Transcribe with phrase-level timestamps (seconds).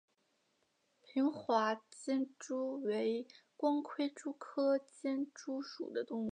[1.03, 6.29] 平滑间蛛为光盔蛛科间蛛属的动物。